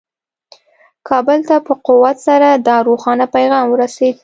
کابل 1.09 1.39
ته 1.49 1.55
په 1.67 1.73
قوت 1.87 2.17
سره 2.27 2.49
دا 2.67 2.77
روښانه 2.89 3.25
پیغام 3.35 3.65
ورسېد. 3.69 4.15